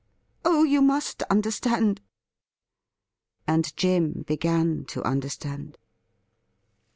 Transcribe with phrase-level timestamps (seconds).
[0.43, 2.01] Oh, you must understand!'
[3.47, 5.77] And Jim began to understand.